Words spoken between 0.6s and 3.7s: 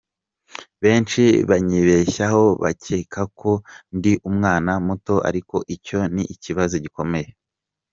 Benshi banyibeshyaho bakeka ko